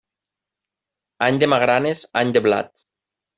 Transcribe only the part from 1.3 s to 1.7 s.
de